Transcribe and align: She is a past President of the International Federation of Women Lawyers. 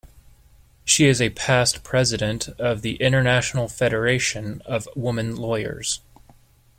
She 0.83 1.05
is 1.05 1.21
a 1.21 1.29
past 1.29 1.83
President 1.83 2.47
of 2.57 2.81
the 2.81 2.95
International 2.95 3.67
Federation 3.67 4.63
of 4.65 4.89
Women 4.95 5.35
Lawyers. 5.35 5.99